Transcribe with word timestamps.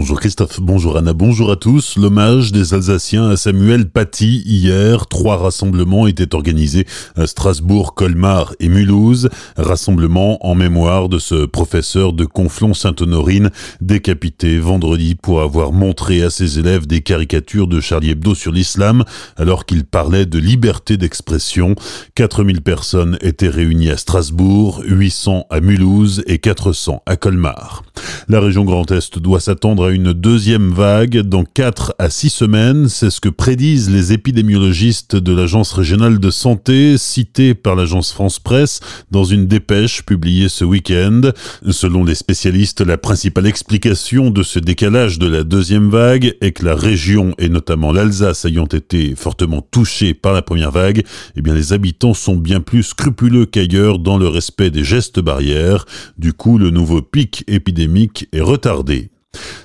Bonjour 0.00 0.18
Christophe, 0.18 0.60
bonjour 0.60 0.96
Anna, 0.96 1.12
bonjour 1.12 1.50
à 1.50 1.56
tous. 1.56 1.98
L'hommage 1.98 2.52
des 2.52 2.72
Alsaciens 2.72 3.28
à 3.28 3.36
Samuel 3.36 3.86
Paty 3.86 4.42
hier. 4.46 5.06
Trois 5.08 5.36
rassemblements 5.36 6.06
étaient 6.06 6.34
organisés 6.34 6.86
à 7.16 7.26
Strasbourg, 7.26 7.94
Colmar 7.94 8.54
et 8.60 8.70
Mulhouse. 8.70 9.28
Rassemblement 9.58 10.38
en 10.46 10.54
mémoire 10.54 11.10
de 11.10 11.18
ce 11.18 11.44
professeur 11.44 12.14
de 12.14 12.24
Conflans-Sainte-Honorine 12.24 13.50
décapité 13.82 14.58
vendredi 14.58 15.16
pour 15.16 15.42
avoir 15.42 15.70
montré 15.70 16.22
à 16.22 16.30
ses 16.30 16.58
élèves 16.58 16.86
des 16.86 17.02
caricatures 17.02 17.66
de 17.66 17.82
Charlie 17.82 18.12
Hebdo 18.12 18.34
sur 18.34 18.52
l'islam 18.52 19.04
alors 19.36 19.66
qu'il 19.66 19.84
parlait 19.84 20.24
de 20.24 20.38
liberté 20.38 20.96
d'expression. 20.96 21.74
4000 22.14 22.62
personnes 22.62 23.18
étaient 23.20 23.48
réunies 23.48 23.90
à 23.90 23.98
Strasbourg, 23.98 24.80
800 24.86 25.44
à 25.50 25.60
Mulhouse 25.60 26.22
et 26.26 26.38
400 26.38 27.02
à 27.04 27.16
Colmar. 27.16 27.82
La 28.28 28.40
région 28.40 28.64
Grand 28.64 28.90
Est 28.90 29.18
doit 29.18 29.40
s'attendre 29.40 29.89
une 29.92 30.12
deuxième 30.12 30.72
vague 30.72 31.18
dans 31.18 31.44
4 31.44 31.94
à 31.98 32.10
6 32.10 32.30
semaines. 32.30 32.88
C'est 32.88 33.10
ce 33.10 33.20
que 33.20 33.28
prédisent 33.28 33.90
les 33.90 34.12
épidémiologistes 34.12 35.16
de 35.16 35.32
l'Agence 35.32 35.72
régionale 35.72 36.18
de 36.18 36.30
santé, 36.30 36.98
cités 36.98 37.54
par 37.54 37.76
l'agence 37.76 38.12
France 38.12 38.38
Presse 38.38 38.80
dans 39.10 39.24
une 39.24 39.46
dépêche 39.46 40.02
publiée 40.04 40.48
ce 40.48 40.64
week-end. 40.64 41.20
Selon 41.68 42.04
les 42.04 42.14
spécialistes, 42.14 42.80
la 42.80 42.98
principale 42.98 43.46
explication 43.46 44.30
de 44.30 44.42
ce 44.42 44.58
décalage 44.58 45.18
de 45.18 45.26
la 45.26 45.44
deuxième 45.44 45.90
vague 45.90 46.34
est 46.40 46.52
que 46.52 46.64
la 46.64 46.74
région, 46.74 47.34
et 47.38 47.48
notamment 47.48 47.92
l'Alsace 47.92 48.44
ayant 48.44 48.66
été 48.66 49.14
fortement 49.16 49.62
touchée 49.70 50.14
par 50.14 50.32
la 50.32 50.42
première 50.42 50.70
vague, 50.70 51.04
eh 51.36 51.42
bien 51.42 51.54
les 51.54 51.72
habitants 51.72 52.14
sont 52.14 52.36
bien 52.36 52.60
plus 52.60 52.82
scrupuleux 52.82 53.46
qu'ailleurs 53.46 53.98
dans 53.98 54.18
le 54.18 54.28
respect 54.28 54.70
des 54.70 54.84
gestes 54.84 55.20
barrières. 55.20 55.84
Du 56.18 56.32
coup, 56.32 56.58
le 56.58 56.70
nouveau 56.70 57.02
pic 57.02 57.44
épidémique 57.46 58.28
est 58.32 58.40
retardé. 58.40 59.10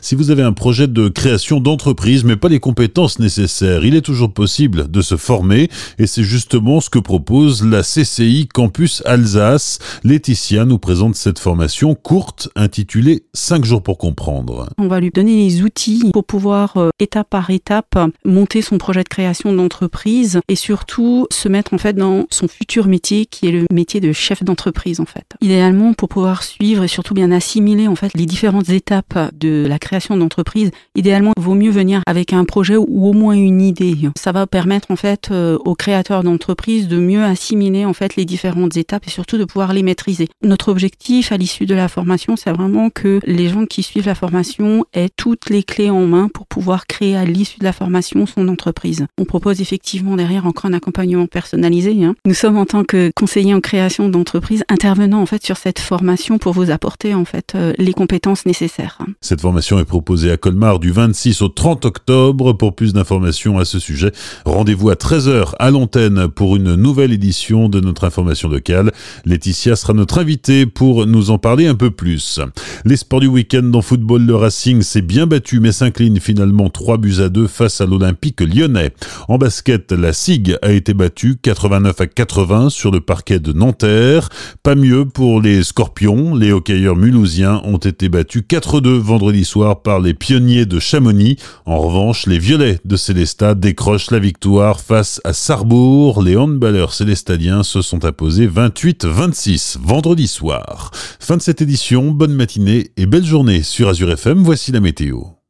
si 0.02 0.16
vous 0.16 0.32
avez 0.32 0.42
un 0.42 0.54
projet 0.54 0.88
de 0.88 1.08
création 1.08 1.60
d'entreprise 1.60 2.24
mais 2.24 2.36
pas 2.36 2.50
les 2.50 2.60
compétences 2.60 3.20
nécessaires, 3.20 3.86
il 3.86 3.94
est 3.94 4.02
toujours 4.02 4.34
possible 4.34 4.90
de 4.90 5.02
se 5.02 5.18
former 5.18 5.70
et 6.00 6.08
c'est 6.08 6.24
justement 6.24 6.82
ce 6.82 6.90
que 6.90 6.98
propose 6.98 7.64
la 7.64 7.84
CCI 7.84 8.48
Campus 8.48 9.04
Alsace. 9.06 9.78
Laetitia 10.04 10.66
nous 10.66 10.80
présente 10.80 11.16
cette 11.16 11.38
formation 11.38 11.94
courte 11.94 12.50
intitulée 12.56 13.24
5 13.36 13.66
jours 13.66 13.84
pour 13.84 14.00
comprendre. 14.00 14.68
On 14.80 14.88
va 14.88 15.00
lui 15.00 15.12
donner 15.12 15.36
les 15.36 15.62
outils 15.62 16.10
pour 16.12 16.26
pouvoir 16.26 16.78
euh, 16.78 16.90
étape 16.98 17.30
par 17.30 17.52
étape 17.52 18.00
monter 18.26 18.64
son 18.64 18.80
projet 18.80 19.04
de 19.04 19.10
création 19.10 19.54
d'entreprise 19.54 20.40
et 20.48 20.56
surtout 20.56 21.28
se 21.32 21.48
mettre 21.48 21.76
en 21.76 21.78
fait 21.78 21.94
dans 21.94 22.26
son 22.32 22.48
futur 22.48 22.88
métier 22.88 23.28
qui 23.28 23.48
est 23.48 23.52
le 23.52 23.66
métier 23.72 24.00
de 24.00 24.12
chef 24.12 24.44
d'entreprise 24.44 25.00
en 25.00 25.06
fait. 25.06 25.26
Idéalement 25.40 25.94
pour 25.94 26.10
pouvoir 26.10 26.42
suivre 26.42 26.84
et 26.84 26.88
surtout 26.88 27.14
bien 27.14 27.32
assimiler 27.32 27.88
en 27.88 27.96
fait 27.96 28.12
les 28.16 28.26
différentes 28.26 28.71
étapes 28.74 29.34
de 29.38 29.66
la 29.68 29.80
création 29.80 30.18
d'entreprise, 30.18 30.72
idéalement, 30.96 31.34
il 31.38 31.44
vaut 31.44 31.56
mieux 31.56 31.72
venir 31.72 32.02
avec 32.06 32.34
un 32.34 32.46
projet 32.46 32.78
ou 32.78 33.08
au 33.08 33.14
moins 33.14 33.34
une 33.34 33.62
idée. 33.62 33.96
Ça 34.18 34.32
va 34.32 34.48
permettre 34.48 34.92
en 34.92 34.96
fait 34.96 35.30
euh, 35.32 35.58
aux 35.66 35.76
créateurs 35.76 36.24
d'entreprise 36.24 36.88
de 36.88 36.98
mieux 36.98 37.24
assimiler 37.24 37.86
en 37.86 37.94
fait 37.94 38.16
les 38.16 38.26
différentes 38.26 38.78
étapes 38.78 39.08
et 39.08 39.10
surtout 39.10 39.38
de 39.38 39.46
pouvoir 39.46 39.74
les 39.74 39.84
maîtriser. 39.84 40.28
Notre 40.44 40.70
objectif 40.70 41.32
à 41.32 41.38
l'issue 41.38 41.66
de 41.66 41.76
la 41.76 41.88
formation, 41.88 42.36
c'est 42.36 42.52
vraiment 42.52 42.90
que 42.90 43.20
les 43.26 43.50
gens 43.50 43.66
qui 43.66 43.84
suivent 43.84 44.06
la 44.06 44.16
formation 44.16 44.86
aient 44.94 45.10
toutes 45.16 45.50
les 45.50 45.64
clés 45.64 45.90
en 45.90 46.06
main 46.06 46.28
pour 46.28 46.41
pouvoir 46.52 46.86
créer 46.86 47.16
à 47.16 47.26
l'issue 47.26 47.60
de 47.60 47.64
la 47.64 47.74
formation 47.74 48.26
son 48.28 48.48
entreprise. 48.48 49.08
On 49.18 49.26
propose 49.26 49.62
effectivement 49.62 50.16
derrière 50.16 50.46
encore 50.46 50.66
un 50.66 50.74
accompagnement 50.74 51.26
personnalisé. 51.26 52.04
Hein. 52.04 52.14
Nous 52.26 52.36
sommes 52.36 52.58
en 52.58 52.66
tant 52.66 52.84
que 52.84 53.10
conseillers 53.16 53.56
en 53.56 53.62
création 53.62 54.10
d'entreprise 54.10 54.64
intervenant 54.70 55.22
en 55.22 55.26
fait 55.26 55.44
sur 55.44 55.58
cette 55.58 55.80
formation 55.80 56.38
pour 56.38 56.54
vous 56.54 56.70
apporter 56.70 57.16
en 57.16 57.26
fait 57.26 57.54
euh, 57.56 57.74
les 57.80 57.94
compétences 57.94 58.46
nécessaires 58.46 58.92
cette 59.22 59.42
formation 59.42 59.80
est 59.80 59.86
proposée 59.86 60.32
à 60.32 60.38
Colmar 60.38 60.80
du 60.80 60.92
26 60.92 61.42
au 61.42 61.48
30 61.48 61.86
octobre. 61.86 62.54
Pour 62.54 62.76
plus 62.76 62.94
d'informations 62.94 63.58
à 63.60 63.66
ce 63.66 63.80
sujet, 63.80 64.12
rendez-vous 64.46 64.90
à 64.90 64.96
13h 64.96 65.54
à 65.60 65.72
l'antenne 65.72 66.28
pour 66.28 66.56
une 66.56 66.76
nouvelle 66.76 67.12
édition 67.12 67.70
de 67.70 67.80
notre 67.80 68.04
information 68.04 68.50
locale. 68.50 68.92
Laetitia 69.26 69.76
sera 69.76 69.94
notre 69.94 70.20
invitée 70.20 70.66
pour 70.66 71.06
nous 71.06 71.32
en 71.32 71.38
parler 71.38 71.68
un 71.68 71.76
peu 71.76 71.92
plus. 71.92 72.40
Les 72.86 72.98
sports 72.98 73.20
du 73.20 73.28
week-end 73.28 73.72
en 73.74 73.82
football, 73.82 74.26
le 74.26 74.36
Racing 74.36 74.82
s'est 74.82 75.02
bien 75.02 75.28
battu 75.28 75.60
mais 75.60 75.72
s'incline 75.72 76.16
finalement 76.42 76.70
3 76.70 76.98
buts 76.98 77.20
à 77.20 77.30
2 77.30 77.46
face 77.46 77.82
à 77.82 77.86
l'Olympique 77.86 78.42
lyonnais. 78.42 78.90
En 79.28 79.38
basket, 79.38 79.92
la 79.92 80.12
SIG 80.12 80.58
a 80.64 80.72
été 80.72 80.96
battue 80.96 81.36
89 81.40 82.02
à 82.02 82.08
80 82.08 82.72
sur 82.72 82.90
le 82.90 83.00
parquet 83.00 83.38
de 83.38 83.54
Nanterre. 83.54 84.30
Pas 84.64 84.74
mieux 84.74 85.06
pour 85.06 85.40
les 85.40 85.62
Scorpions. 85.62 86.34
Les 86.34 86.52
hockeyeurs 86.52 86.96
mulhousiens 86.96 87.62
ont 87.64 87.78
été 87.78 88.10
battus 88.10 88.42
4-2 88.50 88.98
vendredi 88.98 89.46
soir 89.46 89.84
par 89.84 90.00
les 90.00 90.16
pionniers 90.16 90.66
de 90.66 90.80
Chamonix. 90.80 91.38
En 91.68 91.78
revanche, 91.78 92.26
les 92.26 92.40
Violets 92.40 92.80
de 92.86 92.96
Célestat 92.96 93.54
décrochent 93.54 94.10
la 94.10 94.18
victoire 94.18 94.80
face 94.80 95.22
à 95.24 95.34
Sarrebourg. 95.34 96.24
Les 96.24 96.38
handballeurs 96.38 96.94
célestadiens 96.94 97.62
se 97.62 97.84
sont 97.84 98.04
imposés 98.04 98.48
28-26 98.48 99.78
vendredi 99.80 100.28
soir. 100.28 100.90
Fin 101.20 101.38
de 101.38 101.42
cette 101.44 101.62
édition, 101.62 102.10
bonne 102.10 102.34
matinée 102.34 102.90
et 102.98 103.06
belle 103.06 103.26
journée 103.26 103.62
sur 103.62 103.90
Azure 103.90 104.12
FM, 104.12 104.40
voici 104.40 104.72
la 104.72 104.80
météo. 104.80 105.41